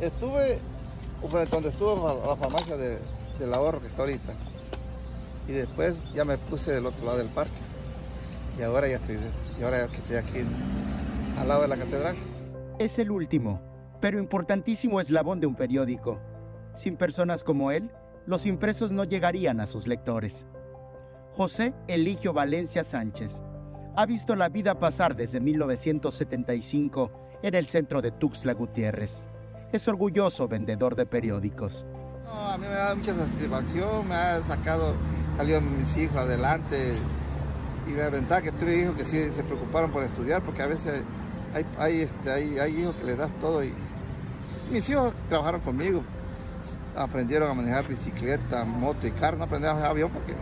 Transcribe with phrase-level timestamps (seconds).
[0.00, 0.60] Estuve
[1.50, 2.98] donde estuvo la farmacia de,
[3.38, 4.32] del ahorro que está ahorita.
[5.48, 7.52] Y después ya me puse del otro lado del parque.
[8.58, 9.18] Y ahora ya estoy,
[9.58, 10.38] y ahora que estoy aquí
[11.38, 12.16] al lado de la catedral.
[12.78, 13.60] Es el último,
[14.00, 16.18] pero importantísimo eslabón de un periódico.
[16.74, 17.90] Sin personas como él,
[18.26, 20.46] los impresos no llegarían a sus lectores.
[21.32, 23.42] José Eligio Valencia Sánchez
[23.96, 27.10] ha visto la vida pasar desde 1975
[27.42, 29.26] en el centro de Tuxtla Gutiérrez.
[29.70, 31.84] Es orgulloso vendedor de periódicos.
[32.26, 34.94] a mí me da mucha satisfacción, me ha sacado,
[35.36, 36.94] salido mis hijos adelante
[37.86, 41.02] y la ventaja que tuve hijos que sí se preocuparon por estudiar porque a veces
[41.54, 43.74] hay, hay, este, hay, hay hijos que les das todo y
[44.70, 46.02] mis hijos trabajaron conmigo,
[46.96, 50.34] aprendieron a manejar bicicleta, moto y carro, no aprendieron a manejar avión porque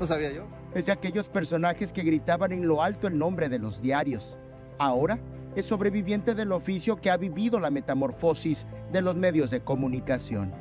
[0.00, 0.44] no, sabía yo.
[0.74, 4.38] Es de aquellos personajes que gritaban en lo alto el nombre de los diarios.
[4.78, 5.18] Ahora
[5.56, 10.52] es sobreviviente del oficio que ha vivido la metamorfosis de los medios de comunicación.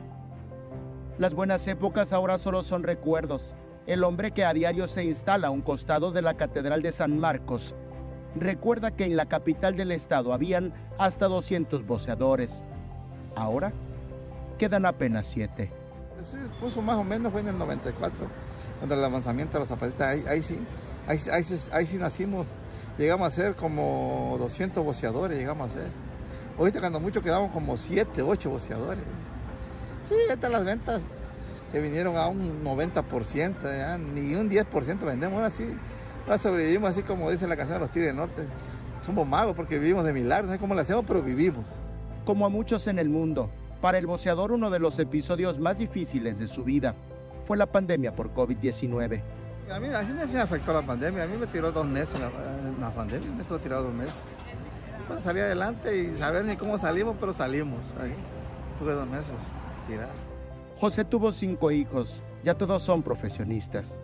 [1.19, 3.55] Las buenas épocas ahora solo son recuerdos.
[3.85, 7.19] El hombre que a diario se instala a un costado de la Catedral de San
[7.19, 7.75] Marcos
[8.35, 12.63] recuerda que en la capital del estado habían hasta 200 voceadores.
[13.35, 13.73] Ahora
[14.57, 15.71] quedan apenas 7.
[16.23, 18.27] Sí, puso más o menos fue en el 94,
[18.79, 20.57] cuando el lanzamiento de los zapatistas, ahí, sí,
[21.07, 21.19] ahí,
[21.71, 22.45] ahí, sí nacimos,
[22.97, 25.87] llegamos a ser como 200 boceadores, llegamos a ser.
[26.57, 29.03] Ahorita cuando mucho quedamos como 7, 8 boceadores.
[30.07, 31.01] Sí, estas las ventas
[31.71, 35.65] que vinieron a un 90%, ni un 10% vendemos, ahora sí,
[36.23, 38.43] ahora sobrevivimos así como dice la canción de los Tigres Norte.
[39.05, 41.65] Somos magos porque vivimos de milagros, no sé cómo lo hacemos, pero vivimos.
[42.25, 43.49] Como a muchos en el mundo,
[43.81, 46.95] para el boceador uno de los episodios más difíciles de su vida
[47.45, 49.21] fue la pandemia por COVID-19.
[49.71, 53.41] A mí, me afectó la pandemia, a mí me tiró dos meses la, pandemia, me
[53.41, 54.13] estuvo tirado dos meses.
[55.07, 57.79] Pues salí adelante y saber ni cómo salimos, pero salimos.
[58.79, 59.31] tuve dos meses
[59.87, 60.11] tirado.
[60.79, 63.99] José tuvo cinco hijos, ya todos son profesionistas.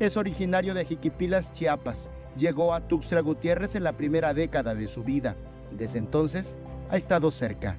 [0.00, 2.10] Es originario de Jiquipilas, Chiapas.
[2.36, 5.34] Llegó a Tuxtla Gutiérrez en la primera década de su vida.
[5.72, 6.58] Desde entonces
[6.90, 7.76] ha estado cerca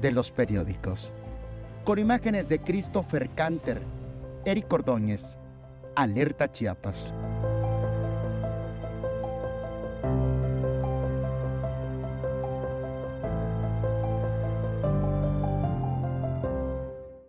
[0.00, 1.12] de los periódicos.
[1.84, 3.82] Con imágenes de Christopher Canter,
[4.44, 5.38] Eric Ordóñez,
[5.98, 7.12] Alerta Chiapas.